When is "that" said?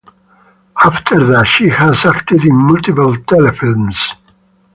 1.27-1.43